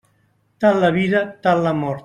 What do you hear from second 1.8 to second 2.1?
mort.